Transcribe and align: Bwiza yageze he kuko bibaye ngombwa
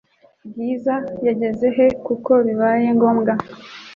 Bwiza 0.49 0.95
yageze 1.27 1.67
he 1.77 1.87
kuko 2.05 2.31
bibaye 2.45 2.87
ngombwa 2.97 3.33